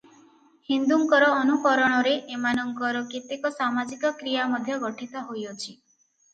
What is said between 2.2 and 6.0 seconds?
ଏମାନଙ୍କର କେତେକ ସାମାଜିକ କ୍ରିୟା ମଧ୍ୟ ଗଠିତ ହୋଇଅଛି।